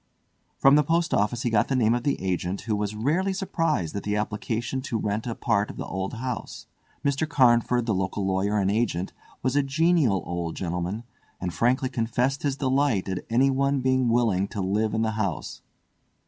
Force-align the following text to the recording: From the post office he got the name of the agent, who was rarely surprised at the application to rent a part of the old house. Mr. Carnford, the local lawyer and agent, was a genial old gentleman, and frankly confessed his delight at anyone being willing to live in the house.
From 0.57 0.73
the 0.73 0.83
post 0.83 1.13
office 1.13 1.43
he 1.43 1.51
got 1.51 1.67
the 1.67 1.75
name 1.75 1.93
of 1.93 2.01
the 2.01 2.19
agent, 2.23 2.61
who 2.61 2.75
was 2.75 2.95
rarely 2.95 3.33
surprised 3.33 3.95
at 3.95 4.01
the 4.01 4.15
application 4.15 4.81
to 4.81 4.97
rent 4.97 5.27
a 5.27 5.35
part 5.35 5.69
of 5.69 5.77
the 5.77 5.85
old 5.85 6.15
house. 6.15 6.65
Mr. 7.05 7.29
Carnford, 7.29 7.85
the 7.85 7.93
local 7.93 8.25
lawyer 8.25 8.57
and 8.57 8.71
agent, 8.71 9.13
was 9.43 9.55
a 9.55 9.61
genial 9.61 10.23
old 10.25 10.55
gentleman, 10.55 11.03
and 11.39 11.53
frankly 11.53 11.87
confessed 11.87 12.41
his 12.41 12.57
delight 12.57 13.07
at 13.07 13.23
anyone 13.29 13.79
being 13.81 14.09
willing 14.09 14.47
to 14.47 14.59
live 14.59 14.95
in 14.95 15.03
the 15.03 15.11
house. 15.11 15.61